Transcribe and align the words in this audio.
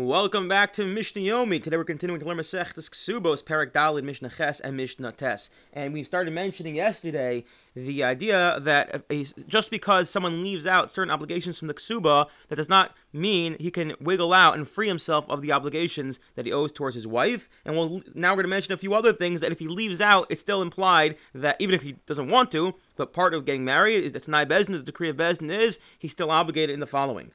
Welcome 0.00 0.48
back 0.48 0.72
to 0.74 0.86
Mishnah 0.86 1.20
Yomi. 1.20 1.62
Today 1.62 1.76
we're 1.76 1.84
continuing 1.84 2.20
to 2.20 2.26
learn 2.26 2.38
Masechtas 2.38 2.88
Ksubos, 2.88 3.44
Perek 3.44 3.70
Dalid, 3.70 4.02
Mishnah 4.02 4.30
Ches, 4.30 4.58
and 4.58 4.74
Mishnah 4.74 5.12
Tes. 5.12 5.50
And 5.74 5.92
we 5.92 6.04
started 6.04 6.32
mentioning 6.32 6.74
yesterday 6.74 7.44
the 7.74 8.02
idea 8.02 8.58
that 8.60 9.04
just 9.46 9.70
because 9.70 10.08
someone 10.08 10.42
leaves 10.42 10.66
out 10.66 10.90
certain 10.90 11.10
obligations 11.10 11.58
from 11.58 11.68
the 11.68 11.74
Ksuba, 11.74 12.28
that 12.48 12.56
does 12.56 12.70
not 12.70 12.94
mean 13.12 13.58
he 13.60 13.70
can 13.70 13.94
wiggle 14.00 14.32
out 14.32 14.54
and 14.54 14.66
free 14.66 14.88
himself 14.88 15.28
of 15.28 15.42
the 15.42 15.52
obligations 15.52 16.18
that 16.34 16.46
he 16.46 16.52
owes 16.52 16.72
towards 16.72 16.94
his 16.94 17.06
wife. 17.06 17.50
And 17.66 17.76
we'll, 17.76 18.00
now 18.14 18.30
we're 18.30 18.36
going 18.36 18.44
to 18.44 18.48
mention 18.48 18.72
a 18.72 18.78
few 18.78 18.94
other 18.94 19.12
things 19.12 19.42
that 19.42 19.52
if 19.52 19.58
he 19.58 19.68
leaves 19.68 20.00
out, 20.00 20.28
it's 20.30 20.40
still 20.40 20.62
implied 20.62 21.18
that 21.34 21.56
even 21.58 21.74
if 21.74 21.82
he 21.82 21.96
doesn't 22.06 22.30
want 22.30 22.50
to, 22.52 22.74
but 22.96 23.12
part 23.12 23.34
of 23.34 23.44
getting 23.44 23.66
married 23.66 24.02
is 24.02 24.12
that 24.12 24.22
Tanai 24.22 24.46
Beis 24.46 24.64
Din, 24.64 24.76
the 24.76 24.82
decree 24.82 25.10
of 25.10 25.18
Beis 25.18 25.36
Din 25.36 25.50
is, 25.50 25.78
he's 25.98 26.12
still 26.12 26.30
obligated 26.30 26.72
in 26.72 26.80
the 26.80 26.86
following. 26.86 27.32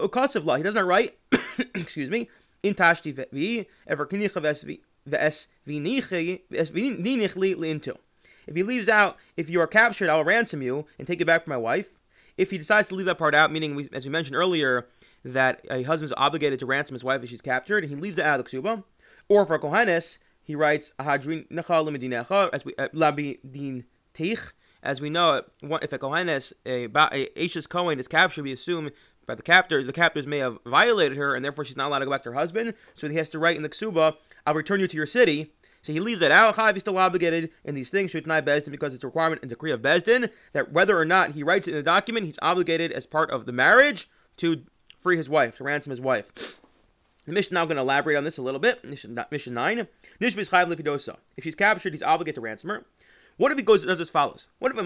He 0.00 0.08
doesn't 0.08 0.86
write, 0.86 1.18
excuse 1.74 2.10
me, 2.10 2.28
in 2.62 2.74
tashti 2.74 3.12
vi 3.12 3.66
ever 3.86 4.06
kinicha 4.06 4.40
ves. 4.42 4.64
If 8.46 8.56
he 8.56 8.62
leaves 8.62 8.88
out, 8.88 9.16
if 9.36 9.50
you 9.50 9.60
are 9.60 9.66
captured, 9.66 10.08
I 10.08 10.16
will 10.16 10.24
ransom 10.24 10.62
you 10.62 10.86
and 10.98 11.06
take 11.06 11.20
you 11.20 11.26
back 11.26 11.44
for 11.44 11.50
my 11.50 11.56
wife. 11.56 11.88
If 12.36 12.50
he 12.50 12.58
decides 12.58 12.88
to 12.88 12.94
leave 12.94 13.06
that 13.06 13.18
part 13.18 13.34
out, 13.34 13.52
meaning, 13.52 13.74
we, 13.74 13.88
as 13.92 14.04
we 14.04 14.10
mentioned 14.10 14.36
earlier, 14.36 14.86
that 15.24 15.64
a 15.70 15.82
husband 15.82 16.10
is 16.10 16.14
obligated 16.16 16.58
to 16.58 16.66
ransom 16.66 16.94
his 16.94 17.04
wife 17.04 17.22
if 17.22 17.30
she's 17.30 17.40
captured, 17.40 17.84
and 17.84 17.90
he 17.90 17.96
leaves 17.96 18.18
it 18.18 18.24
out 18.24 18.40
of 18.40 18.46
the 18.46 18.56
ksuba. 18.56 18.82
Or 19.28 19.46
for 19.46 19.58
Kohanes, 19.58 20.18
he 20.42 20.54
writes, 20.54 20.92
as 20.98 21.26
we, 21.26 21.46
uh. 22.78 22.88
As 24.82 25.00
we 25.00 25.08
know, 25.08 25.42
if 25.62 25.92
a 25.94 25.98
Kohanes, 25.98 26.52
a, 26.66 26.84
a 26.84 26.88
Eishes 26.88 27.66
Kohen 27.66 27.98
is 27.98 28.06
captured, 28.06 28.42
we 28.42 28.52
assume 28.52 28.90
by 29.26 29.34
the 29.34 29.42
captors, 29.42 29.86
the 29.86 29.92
captors 29.92 30.26
may 30.26 30.38
have 30.38 30.58
violated 30.64 31.16
her, 31.18 31.34
and 31.34 31.44
therefore 31.44 31.64
she's 31.64 31.76
not 31.76 31.88
allowed 31.88 32.00
to 32.00 32.04
go 32.04 32.10
back 32.10 32.22
to 32.24 32.30
her 32.30 32.34
husband. 32.34 32.74
So 32.94 33.08
he 33.08 33.16
has 33.16 33.28
to 33.30 33.38
write 33.38 33.56
in 33.56 33.62
the 33.62 33.68
ksuba, 33.68 34.16
"I'll 34.46 34.54
return 34.54 34.80
you 34.80 34.88
to 34.88 34.96
your 34.96 35.06
city." 35.06 35.52
So 35.82 35.92
he 35.92 36.00
leaves 36.00 36.20
that 36.20 36.30
out. 36.30 36.56
Chayav 36.56 36.76
is 36.76 36.80
still 36.80 36.96
obligated 36.96 37.50
in 37.62 37.74
these 37.74 37.90
things, 37.90 38.10
should 38.10 38.26
not 38.26 38.44
Beis 38.46 38.64
Din, 38.64 38.72
because 38.72 38.94
it's 38.94 39.04
a 39.04 39.06
requirement 39.06 39.42
in 39.42 39.48
the 39.48 39.54
decree 39.54 39.70
of 39.70 39.82
Beis 39.82 40.02
Din 40.02 40.30
that 40.52 40.72
whether 40.72 40.98
or 40.98 41.04
not 41.04 41.32
he 41.32 41.42
writes 41.42 41.68
it 41.68 41.72
in 41.72 41.76
the 41.76 41.82
document, 41.82 42.24
he's 42.24 42.38
obligated 42.40 42.90
as 42.90 43.04
part 43.04 43.30
of 43.30 43.44
the 43.44 43.52
marriage 43.52 44.08
to 44.38 44.64
free 45.02 45.18
his 45.18 45.28
wife, 45.28 45.58
to 45.58 45.64
ransom 45.64 45.90
his 45.90 46.00
wife. 46.00 46.32
The 47.26 47.32
Mishnah 47.32 47.54
now 47.54 47.64
going 47.66 47.76
to 47.76 47.82
elaborate 47.82 48.16
on 48.16 48.24
this 48.24 48.38
a 48.38 48.42
little 48.42 48.60
bit. 48.60 48.84
Mishnah, 48.84 49.26
Mishnah 49.30 49.52
9. 49.52 49.88
If 50.20 50.34
she's 51.44 51.54
captured, 51.54 51.92
he's 51.92 52.02
obligated 52.02 52.34
to 52.36 52.40
ransom 52.40 52.70
her. 52.70 52.84
What 53.36 53.52
if 53.52 53.58
he 53.58 53.64
goes 53.64 53.84
does 53.84 54.00
as 54.00 54.10
follows? 54.10 54.48
What 54.58 54.72
if 54.72 54.78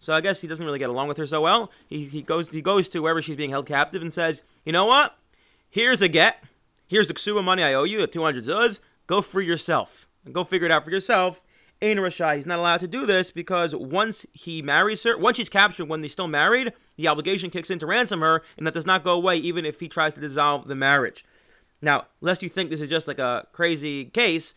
so 0.00 0.12
I 0.12 0.20
guess 0.20 0.40
he 0.40 0.48
doesn't 0.48 0.64
really 0.64 0.78
get 0.78 0.90
along 0.90 1.08
with 1.08 1.16
her 1.16 1.26
so 1.26 1.40
well. 1.40 1.70
He, 1.88 2.04
he 2.04 2.22
goes 2.22 2.48
he 2.50 2.62
goes 2.62 2.88
to 2.90 3.00
wherever 3.00 3.22
she's 3.22 3.36
being 3.36 3.50
held 3.50 3.66
captive 3.66 4.02
and 4.02 4.12
says, 4.12 4.42
you 4.64 4.72
know 4.72 4.86
what? 4.86 5.16
Here's 5.68 6.02
a 6.02 6.08
get. 6.08 6.42
Here's 6.86 7.08
the 7.08 7.14
ksuba 7.14 7.42
money 7.42 7.62
I 7.62 7.74
owe 7.74 7.84
you 7.84 8.00
at 8.00 8.12
200 8.12 8.44
zuz. 8.44 8.80
Go 9.06 9.22
free 9.22 9.46
yourself. 9.46 10.08
And 10.24 10.34
go 10.34 10.44
figure 10.44 10.66
it 10.66 10.72
out 10.72 10.84
for 10.84 10.90
yourself. 10.90 11.40
Ain 11.82 11.98
Rashai, 11.98 12.36
he's 12.36 12.46
not 12.46 12.58
allowed 12.58 12.80
to 12.80 12.88
do 12.88 13.04
this 13.04 13.30
because 13.30 13.74
once 13.74 14.24
he 14.32 14.62
marries 14.62 15.02
her, 15.02 15.18
once 15.18 15.36
she's 15.36 15.50
captured 15.50 15.88
when 15.88 16.00
they're 16.00 16.08
still 16.08 16.26
married, 16.26 16.72
the 16.96 17.08
obligation 17.08 17.50
kicks 17.50 17.70
in 17.70 17.78
to 17.80 17.86
ransom 17.86 18.20
her, 18.22 18.42
and 18.56 18.66
that 18.66 18.72
does 18.72 18.86
not 18.86 19.04
go 19.04 19.12
away 19.12 19.36
even 19.36 19.66
if 19.66 19.78
he 19.78 19.88
tries 19.88 20.14
to 20.14 20.20
dissolve 20.20 20.68
the 20.68 20.74
marriage. 20.74 21.24
Now, 21.82 22.06
lest 22.22 22.42
you 22.42 22.48
think 22.48 22.70
this 22.70 22.80
is 22.80 22.88
just 22.88 23.06
like 23.06 23.18
a 23.18 23.46
crazy 23.52 24.06
case, 24.06 24.54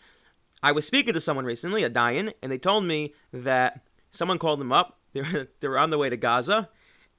I 0.63 0.71
was 0.71 0.85
speaking 0.85 1.13
to 1.13 1.19
someone 1.19 1.45
recently, 1.45 1.83
a 1.83 1.89
Dayan, 1.89 2.33
and 2.41 2.51
they 2.51 2.57
told 2.57 2.85
me 2.85 3.13
that 3.33 3.81
someone 4.11 4.39
called 4.39 4.61
them 4.61 4.71
up 4.71 4.98
they 5.13 5.21
were, 5.21 5.47
they 5.59 5.67
were 5.67 5.79
on 5.79 5.89
their 5.89 5.99
way 5.99 6.09
to 6.09 6.17
Gaza, 6.17 6.69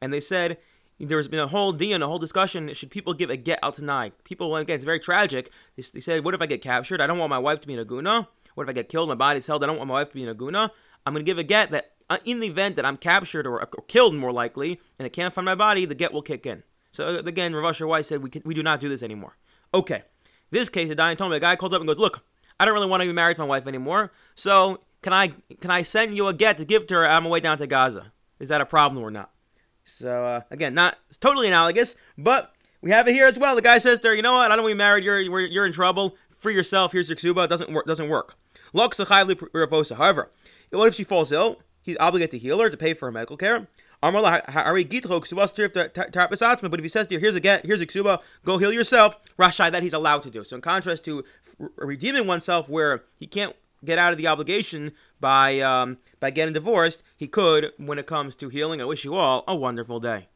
and 0.00 0.12
they 0.12 0.20
said 0.20 0.58
there's 0.98 1.28
been 1.28 1.40
a 1.40 1.48
whole 1.48 1.72
deal 1.72 1.94
and 1.94 2.04
a 2.04 2.06
whole 2.06 2.18
discussion. 2.18 2.72
Should 2.74 2.90
people 2.90 3.14
give 3.14 3.30
a 3.30 3.36
get 3.36 3.58
al 3.62 3.72
tanai? 3.72 4.12
People, 4.24 4.54
again, 4.56 4.76
it's 4.76 4.84
very 4.84 5.00
tragic. 5.00 5.50
They, 5.76 5.82
they 5.94 6.00
said, 6.00 6.24
what 6.24 6.34
if 6.34 6.42
I 6.42 6.46
get 6.46 6.62
captured? 6.62 7.00
I 7.00 7.06
don't 7.06 7.18
want 7.18 7.30
my 7.30 7.38
wife 7.38 7.60
to 7.60 7.66
be 7.66 7.72
in 7.74 7.78
a 7.78 7.84
guna. 7.84 8.28
What 8.54 8.64
if 8.64 8.70
I 8.70 8.72
get 8.72 8.88
killed? 8.88 9.08
My 9.08 9.14
body's 9.14 9.46
held. 9.46 9.64
I 9.64 9.66
don't 9.66 9.78
want 9.78 9.88
my 9.88 9.94
wife 9.94 10.08
to 10.08 10.14
be 10.14 10.22
in 10.22 10.28
a 10.28 10.34
guna. 10.34 10.70
I'm 11.06 11.14
going 11.14 11.24
to 11.24 11.30
give 11.30 11.38
a 11.38 11.42
get 11.42 11.70
that 11.70 11.92
uh, 12.10 12.18
in 12.24 12.40
the 12.40 12.48
event 12.48 12.76
that 12.76 12.84
I'm 12.84 12.96
captured 12.96 13.46
or, 13.46 13.60
or, 13.60 13.84
killed, 13.86 14.14
more 14.14 14.32
likely, 14.32 14.80
and 14.98 15.06
I 15.06 15.08
can't 15.08 15.32
find 15.32 15.44
my 15.44 15.54
body, 15.54 15.84
the 15.84 15.94
get 15.94 16.12
will 16.12 16.22
kick 16.22 16.44
in. 16.44 16.62
So 16.90 17.06
uh, 17.06 17.22
again, 17.24 17.54
Rav 17.54 17.64
Asher 17.64 17.86
Weiss 17.86 18.08
said 18.08 18.22
we, 18.22 18.30
can, 18.30 18.42
we 18.44 18.52
do 18.52 18.62
not 18.62 18.80
do 18.80 18.88
this 18.88 19.02
anymore. 19.02 19.36
Okay, 19.72 20.02
this 20.50 20.68
case, 20.68 20.88
the 20.88 20.96
guy 20.96 21.14
told 21.14 21.30
me 21.30 21.36
a 21.36 21.40
guy 21.40 21.56
called 21.56 21.72
up 21.72 21.80
and 21.80 21.88
goes, 21.88 21.98
look, 21.98 22.22
I 22.58 22.64
don't 22.64 22.74
really 22.74 22.88
want 22.88 23.02
to 23.02 23.08
be 23.08 23.12
married 23.12 23.36
to 23.36 23.40
my 23.40 23.46
wife 23.46 23.66
anymore, 23.66 24.12
so 24.34 24.80
can 25.02 25.12
I 25.12 25.28
can 25.60 25.70
I 25.70 25.82
send 25.82 26.16
you 26.16 26.26
a 26.26 26.34
get 26.34 26.58
to 26.58 26.64
give 26.64 26.86
to 26.88 26.94
her 26.94 27.08
on 27.08 27.24
my 27.24 27.30
way 27.30 27.40
down 27.40 27.58
to 27.58 27.66
Gaza? 27.66 28.12
Is 28.38 28.48
that 28.48 28.60
a 28.60 28.66
problem 28.66 29.02
or 29.02 29.10
not? 29.10 29.30
So 29.84 30.24
uh, 30.24 30.40
again, 30.50 30.74
not 30.74 30.98
totally 31.20 31.48
analogous, 31.48 31.96
but 32.16 32.52
we 32.82 32.90
have 32.90 33.08
it 33.08 33.12
here 33.12 33.26
as 33.26 33.38
well. 33.38 33.54
The 33.54 33.62
guy 33.62 33.78
says 33.78 34.00
there, 34.00 34.14
you 34.14 34.22
know 34.22 34.32
what? 34.32 34.50
I 34.50 34.56
don't 34.56 34.64
want 34.64 34.72
to 34.72 34.74
be 34.74 34.78
married. 34.78 35.04
You're 35.04 35.20
you're 35.20 35.66
in 35.66 35.72
trouble. 35.72 36.16
Free 36.38 36.54
yourself. 36.54 36.92
Here's 36.92 37.08
your 37.08 37.16
ksuba. 37.16 37.48
Doesn't 37.48 37.72
work. 37.72 37.86
Doesn't 37.86 38.08
work. 38.08 38.34
However, 38.72 40.30
what 40.70 40.86
if 40.86 40.94
she 40.94 41.04
falls 41.04 41.32
ill? 41.32 41.60
He's 41.82 41.96
obligated 41.98 42.30
to 42.32 42.38
heal 42.38 42.60
her 42.60 42.70
to 42.70 42.76
pay 42.76 42.94
for 42.94 43.06
her 43.06 43.12
medical 43.12 43.36
care. 43.36 43.66
But 44.02 44.14
if 44.14 44.92
he 46.82 46.88
says 46.88 47.06
to 47.08 47.14
you, 47.14 47.20
here's 47.20 47.34
a 47.34 47.40
get, 47.40 47.66
here's 47.66 47.80
a 47.80 47.86
ksuba, 47.86 48.20
go 48.44 48.58
heal 48.58 48.72
yourself, 48.72 49.16
Rashai, 49.38 49.72
that 49.72 49.82
he's 49.82 49.92
allowed 49.92 50.22
to 50.22 50.30
do. 50.30 50.44
So 50.44 50.56
in 50.56 50.62
contrast 50.62 51.04
to 51.04 51.24
redeeming 51.76 52.26
oneself 52.26 52.68
where 52.68 53.04
he 53.18 53.26
can't 53.26 53.54
get 53.84 53.98
out 53.98 54.12
of 54.12 54.18
the 54.18 54.26
obligation 54.26 54.92
by 55.20 55.60
um, 55.60 55.98
by 56.18 56.30
getting 56.30 56.54
divorced, 56.54 57.02
he 57.16 57.28
could 57.28 57.72
when 57.76 57.98
it 57.98 58.06
comes 58.06 58.34
to 58.36 58.48
healing. 58.48 58.80
I 58.80 58.86
wish 58.86 59.04
you 59.04 59.14
all 59.14 59.44
a 59.46 59.54
wonderful 59.54 60.00
day. 60.00 60.29